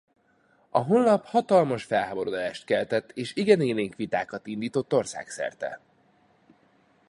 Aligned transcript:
A 0.69 0.79
honlap 0.79 1.25
hatalmas 1.25 1.83
felháborodást 1.83 2.65
keltett 2.65 3.11
és 3.11 3.35
igen 3.35 3.61
élénk 3.61 3.95
vitákat 3.95 4.47
indított 4.47 4.93
országszerte. 4.93 5.79